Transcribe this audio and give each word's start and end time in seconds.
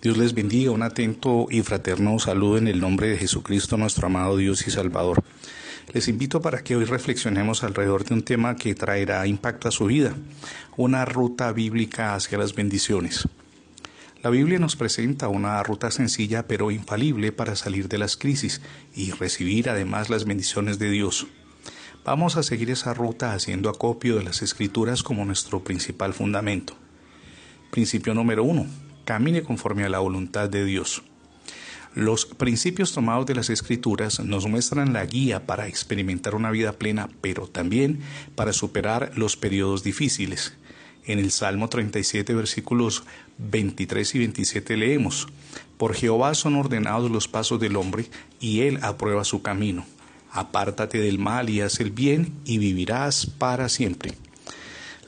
Dios 0.00 0.16
les 0.16 0.32
bendiga, 0.32 0.70
un 0.70 0.84
atento 0.84 1.48
y 1.50 1.62
fraterno 1.62 2.20
saludo 2.20 2.56
en 2.56 2.68
el 2.68 2.80
nombre 2.80 3.08
de 3.08 3.18
Jesucristo, 3.18 3.76
nuestro 3.76 4.06
amado 4.06 4.36
Dios 4.36 4.64
y 4.64 4.70
Salvador. 4.70 5.24
Les 5.92 6.06
invito 6.06 6.40
para 6.40 6.62
que 6.62 6.76
hoy 6.76 6.84
reflexionemos 6.84 7.64
alrededor 7.64 8.04
de 8.04 8.14
un 8.14 8.22
tema 8.22 8.54
que 8.54 8.76
traerá 8.76 9.26
impacto 9.26 9.66
a 9.66 9.72
su 9.72 9.86
vida, 9.86 10.14
una 10.76 11.04
ruta 11.04 11.50
bíblica 11.50 12.14
hacia 12.14 12.38
las 12.38 12.54
bendiciones. 12.54 13.26
La 14.22 14.30
Biblia 14.30 14.60
nos 14.60 14.76
presenta 14.76 15.26
una 15.26 15.60
ruta 15.64 15.90
sencilla 15.90 16.46
pero 16.46 16.70
infalible 16.70 17.32
para 17.32 17.56
salir 17.56 17.88
de 17.88 17.98
las 17.98 18.16
crisis 18.16 18.60
y 18.94 19.10
recibir 19.10 19.68
además 19.68 20.10
las 20.10 20.26
bendiciones 20.26 20.78
de 20.78 20.90
Dios. 20.90 21.26
Vamos 22.04 22.36
a 22.36 22.44
seguir 22.44 22.70
esa 22.70 22.94
ruta 22.94 23.32
haciendo 23.32 23.68
acopio 23.68 24.14
de 24.14 24.22
las 24.22 24.42
escrituras 24.42 25.02
como 25.02 25.24
nuestro 25.24 25.64
principal 25.64 26.14
fundamento. 26.14 26.74
Principio 27.72 28.14
número 28.14 28.44
uno 28.44 28.87
camine 29.08 29.42
conforme 29.42 29.84
a 29.84 29.88
la 29.88 30.00
voluntad 30.00 30.50
de 30.50 30.66
Dios. 30.66 31.02
Los 31.94 32.26
principios 32.26 32.92
tomados 32.92 33.24
de 33.24 33.34
las 33.34 33.48
escrituras 33.48 34.20
nos 34.20 34.46
muestran 34.46 34.92
la 34.92 35.06
guía 35.06 35.46
para 35.46 35.66
experimentar 35.66 36.34
una 36.34 36.50
vida 36.50 36.74
plena, 36.74 37.08
pero 37.22 37.46
también 37.46 38.00
para 38.34 38.52
superar 38.52 39.12
los 39.16 39.38
periodos 39.38 39.82
difíciles. 39.82 40.52
En 41.06 41.18
el 41.18 41.30
Salmo 41.30 41.70
37, 41.70 42.34
versículos 42.34 43.04
23 43.38 44.14
y 44.14 44.18
27 44.18 44.76
leemos, 44.76 45.26
Por 45.78 45.94
Jehová 45.94 46.34
son 46.34 46.56
ordenados 46.56 47.10
los 47.10 47.28
pasos 47.28 47.58
del 47.58 47.76
hombre, 47.76 48.10
y 48.40 48.60
él 48.60 48.78
aprueba 48.82 49.24
su 49.24 49.40
camino. 49.40 49.86
Apártate 50.30 50.98
del 50.98 51.18
mal 51.18 51.48
y 51.48 51.62
haz 51.62 51.80
el 51.80 51.92
bien, 51.92 52.34
y 52.44 52.58
vivirás 52.58 53.24
para 53.24 53.70
siempre. 53.70 54.12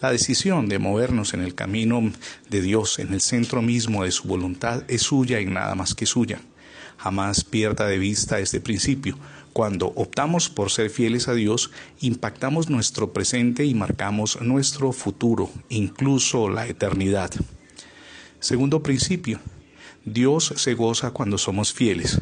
La 0.00 0.10
decisión 0.10 0.68
de 0.70 0.78
movernos 0.78 1.34
en 1.34 1.42
el 1.42 1.54
camino 1.54 2.10
de 2.48 2.62
Dios, 2.62 2.98
en 2.98 3.12
el 3.12 3.20
centro 3.20 3.60
mismo 3.60 4.04
de 4.04 4.10
su 4.10 4.26
voluntad, 4.26 4.82
es 4.88 5.02
suya 5.02 5.40
y 5.40 5.44
nada 5.44 5.74
más 5.74 5.94
que 5.94 6.06
suya. 6.06 6.40
Jamás 6.96 7.44
pierda 7.44 7.86
de 7.86 7.98
vista 7.98 8.38
este 8.38 8.60
principio. 8.60 9.18
Cuando 9.52 9.88
optamos 9.88 10.48
por 10.48 10.70
ser 10.70 10.88
fieles 10.88 11.28
a 11.28 11.34
Dios, 11.34 11.70
impactamos 12.00 12.70
nuestro 12.70 13.12
presente 13.12 13.66
y 13.66 13.74
marcamos 13.74 14.40
nuestro 14.40 14.92
futuro, 14.92 15.50
incluso 15.68 16.48
la 16.48 16.66
eternidad. 16.66 17.32
Segundo 18.38 18.82
principio, 18.82 19.38
Dios 20.06 20.54
se 20.56 20.72
goza 20.72 21.10
cuando 21.10 21.36
somos 21.36 21.74
fieles. 21.74 22.18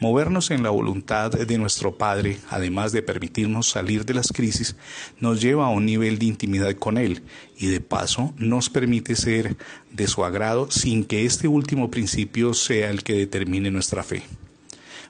Movernos 0.00 0.50
en 0.50 0.62
la 0.62 0.70
voluntad 0.70 1.30
de 1.30 1.58
nuestro 1.58 1.98
Padre, 1.98 2.38
además 2.48 2.90
de 2.90 3.02
permitirnos 3.02 3.68
salir 3.68 4.06
de 4.06 4.14
las 4.14 4.28
crisis, 4.28 4.74
nos 5.20 5.42
lleva 5.42 5.66
a 5.66 5.68
un 5.68 5.84
nivel 5.84 6.18
de 6.18 6.24
intimidad 6.24 6.74
con 6.76 6.96
Él 6.96 7.22
y 7.58 7.66
de 7.66 7.82
paso 7.82 8.32
nos 8.38 8.70
permite 8.70 9.14
ser 9.14 9.58
de 9.92 10.06
su 10.06 10.24
agrado 10.24 10.70
sin 10.70 11.04
que 11.04 11.26
este 11.26 11.48
último 11.48 11.90
principio 11.90 12.54
sea 12.54 12.88
el 12.88 13.02
que 13.02 13.12
determine 13.12 13.70
nuestra 13.70 14.02
fe. 14.02 14.22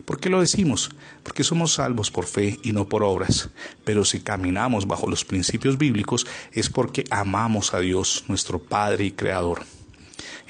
¿Por 0.04 0.18
qué 0.18 0.28
lo 0.28 0.40
decimos? 0.40 0.90
Porque 1.22 1.44
somos 1.44 1.74
salvos 1.74 2.10
por 2.10 2.26
fe 2.26 2.58
y 2.64 2.72
no 2.72 2.88
por 2.88 3.04
obras. 3.04 3.50
Pero 3.84 4.04
si 4.04 4.18
caminamos 4.18 4.88
bajo 4.88 5.08
los 5.08 5.24
principios 5.24 5.78
bíblicos 5.78 6.26
es 6.50 6.68
porque 6.68 7.04
amamos 7.10 7.74
a 7.74 7.78
Dios, 7.78 8.24
nuestro 8.26 8.58
Padre 8.58 9.04
y 9.04 9.12
Creador. 9.12 9.62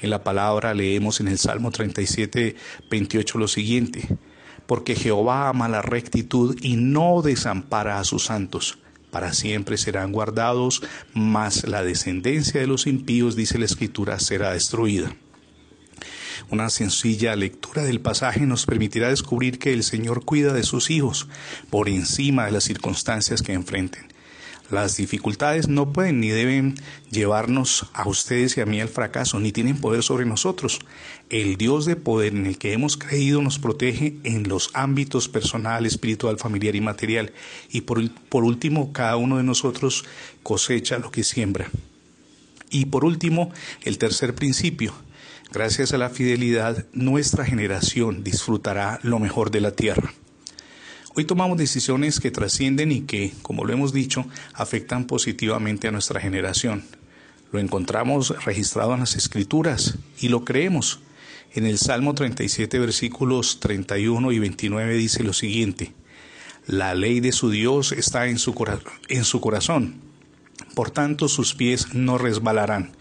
En 0.01 0.09
la 0.09 0.23
palabra 0.23 0.73
leemos 0.73 1.19
en 1.19 1.27
el 1.27 1.37
Salmo 1.37 1.69
37, 1.69 2.55
28 2.89 3.37
lo 3.37 3.47
siguiente 3.47 4.09
porque 4.67 4.95
Jehová 4.95 5.49
ama 5.49 5.67
la 5.67 5.81
rectitud 5.81 6.57
y 6.61 6.75
no 6.75 7.21
desampara 7.21 7.99
a 7.99 8.03
sus 8.03 8.25
santos. 8.25 8.79
Para 9.11 9.33
siempre 9.33 9.77
serán 9.77 10.11
guardados, 10.11 10.81
mas 11.13 11.67
la 11.67 11.83
descendencia 11.83 12.61
de 12.61 12.67
los 12.67 12.87
impíos, 12.87 13.35
dice 13.35 13.57
la 13.57 13.65
Escritura, 13.65 14.19
será 14.19 14.53
destruida. 14.53 15.15
Una 16.49 16.69
sencilla 16.69 17.35
lectura 17.35 17.83
del 17.83 18.01
pasaje 18.01 18.41
nos 18.41 18.65
permitirá 18.65 19.09
descubrir 19.09 19.59
que 19.59 19.73
el 19.73 19.83
Señor 19.83 20.25
cuida 20.25 20.53
de 20.53 20.63
sus 20.63 20.89
hijos 20.89 21.27
por 21.69 21.87
encima 21.87 22.45
de 22.45 22.51
las 22.51 22.63
circunstancias 22.63 23.41
que 23.41 23.53
enfrenten. 23.53 24.10
Las 24.69 24.95
dificultades 24.95 25.67
no 25.67 25.91
pueden 25.91 26.21
ni 26.21 26.29
deben 26.29 26.75
llevarnos 27.09 27.87
a 27.93 28.07
ustedes 28.07 28.55
y 28.55 28.61
a 28.61 28.65
mí 28.65 28.79
al 28.79 28.87
fracaso, 28.87 29.39
ni 29.39 29.51
tienen 29.51 29.77
poder 29.77 30.03
sobre 30.03 30.25
nosotros. 30.25 30.79
El 31.29 31.57
Dios 31.57 31.85
de 31.85 31.95
poder 31.97 32.33
en 32.33 32.45
el 32.45 32.57
que 32.57 32.73
hemos 32.73 32.95
creído 32.95 33.41
nos 33.41 33.59
protege 33.59 34.15
en 34.23 34.47
los 34.47 34.69
ámbitos 34.73 35.27
personal, 35.27 35.85
espiritual, 35.85 36.37
familiar 36.37 36.75
y 36.75 36.81
material. 36.81 37.33
Y 37.69 37.81
por, 37.81 38.09
por 38.29 38.43
último, 38.43 38.93
cada 38.93 39.17
uno 39.17 39.37
de 39.37 39.43
nosotros 39.43 40.05
cosecha 40.43 40.99
lo 40.99 41.11
que 41.11 41.23
siembra. 41.23 41.69
Y 42.69 42.85
por 42.85 43.03
último, 43.03 43.51
el 43.83 43.97
tercer 43.97 44.33
principio. 44.33 44.93
Gracias 45.51 45.93
a 45.93 45.97
la 45.97 46.09
fidelidad, 46.09 46.85
nuestra 46.93 47.43
generación 47.43 48.23
disfrutará 48.23 49.01
lo 49.03 49.19
mejor 49.19 49.51
de 49.51 49.59
la 49.59 49.71
tierra. 49.71 50.13
Hoy 51.13 51.25
tomamos 51.25 51.57
decisiones 51.57 52.21
que 52.21 52.31
trascienden 52.31 52.89
y 52.93 53.01
que, 53.01 53.33
como 53.41 53.65
lo 53.65 53.73
hemos 53.73 53.91
dicho, 53.91 54.25
afectan 54.53 55.07
positivamente 55.07 55.89
a 55.89 55.91
nuestra 55.91 56.21
generación. 56.21 56.85
Lo 57.51 57.59
encontramos 57.59 58.45
registrado 58.45 58.93
en 58.93 59.01
las 59.01 59.17
Escrituras 59.17 59.97
y 60.21 60.29
lo 60.29 60.45
creemos. 60.45 61.01
En 61.53 61.65
el 61.65 61.79
Salmo 61.79 62.15
37, 62.15 62.79
versículos 62.79 63.59
31 63.59 64.31
y 64.31 64.39
29 64.39 64.93
dice 64.93 65.23
lo 65.25 65.33
siguiente, 65.33 65.91
La 66.65 66.95
ley 66.95 67.19
de 67.19 67.33
su 67.33 67.49
Dios 67.49 67.91
está 67.91 68.27
en 68.27 68.39
su, 68.39 68.55
en 69.09 69.25
su 69.25 69.41
corazón, 69.41 69.95
por 70.75 70.91
tanto 70.91 71.27
sus 71.27 71.55
pies 71.55 71.93
no 71.93 72.19
resbalarán. 72.19 72.93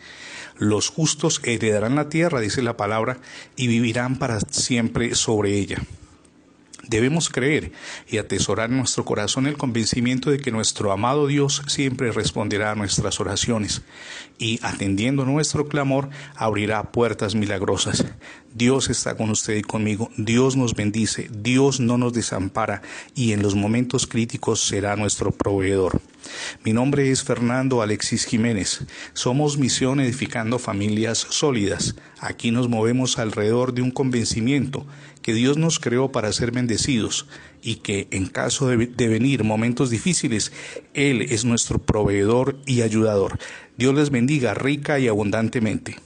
Los 0.59 0.89
justos 0.89 1.41
heredarán 1.45 1.95
la 1.95 2.09
tierra, 2.09 2.41
dice 2.41 2.61
la 2.61 2.77
palabra, 2.77 3.21
y 3.55 3.69
vivirán 3.69 4.19
para 4.19 4.41
siempre 4.41 5.15
sobre 5.15 5.57
ella. 5.57 5.81
Debemos 6.87 7.29
creer 7.29 7.73
y 8.09 8.19
atesorar 8.19 8.71
en 8.71 8.79
nuestro 8.79 9.05
corazón 9.05 9.47
el 9.47 9.57
convencimiento 9.57 10.31
de 10.31 10.39
que 10.39 10.51
nuestro 10.51 10.93
amado 10.93 11.27
Dios 11.27 11.63
siempre 11.67 12.11
responderá 12.11 12.73
a 12.73 12.75
nuestras 12.75 13.21
oraciones 13.21 13.83
y, 14.39 14.59
atendiendo 14.63 15.25
nuestro 15.25 15.69
clamor, 15.69 16.09
abrirá 16.35 16.91
puertas 16.91 17.35
milagrosas. 17.35 18.07
Dios 18.55 18.89
está 18.89 19.17
con 19.17 19.31
usted 19.31 19.57
y 19.57 19.63
conmigo, 19.63 20.11
Dios 20.17 20.57
nos 20.57 20.75
bendice, 20.75 21.29
Dios 21.31 21.81
no 21.81 21.99
nos 21.99 22.13
desampara 22.13 22.83
y 23.15 23.33
en 23.33 23.43
los 23.43 23.55
momentos 23.55 24.07
críticos 24.07 24.61
será 24.61 24.97
nuestro 24.97 25.31
proveedor. 25.31 26.01
Mi 26.65 26.73
nombre 26.73 27.11
es 27.11 27.23
Fernando 27.23 27.83
Alexis 27.83 28.25
Jiménez. 28.25 28.85
Somos 29.13 29.59
Misión 29.59 30.01
Edificando 30.01 30.59
Familias 30.59 31.27
Sólidas. 31.31 31.95
Aquí 32.21 32.51
nos 32.51 32.69
movemos 32.69 33.19
alrededor 33.19 33.73
de 33.73 33.83
un 33.83 33.91
convencimiento 33.91 34.87
que 35.23 35.35
Dios 35.35 35.57
nos 35.57 35.79
creó 35.79 36.13
para 36.13 36.33
ser 36.33 36.51
bendecidos 36.51 37.27
y 37.63 37.77
que 37.77 38.09
en 38.11 38.27
caso 38.27 38.69
de, 38.69 38.77
venir 38.77 39.45
momentos 39.45 39.91
difíciles, 39.91 40.53
Él 40.95 41.23
es 41.23 41.45
nuestro 41.45 41.79
proveedor 41.79 42.59
y 42.67 42.83
ayudador. 42.83 43.39
Dios 43.77 43.95
les 43.95 44.11
bendiga 44.11 44.55
rica 44.55 44.99
y 44.99 45.09
abundantemente. 45.09 45.97